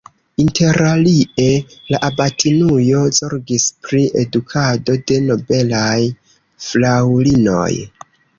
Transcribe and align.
Interalie 0.43 1.49
la 1.95 1.99
abatinujo 2.07 3.01
zorgis 3.17 3.67
pri 3.89 4.01
edukado 4.23 4.97
de 5.13 5.21
nobelaj 5.27 5.95
fraŭlinoj. 6.71 7.71